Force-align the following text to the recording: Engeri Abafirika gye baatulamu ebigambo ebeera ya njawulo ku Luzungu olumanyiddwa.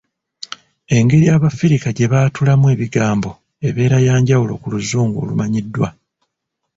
Engeri 0.97 1.25
Abafirika 1.37 1.87
gye 1.97 2.07
baatulamu 2.13 2.65
ebigambo 2.75 3.29
ebeera 3.67 3.97
ya 4.07 4.15
njawulo 4.21 4.53
ku 4.61 4.67
Luzungu 4.73 5.17
olumanyiddwa. 5.23 5.87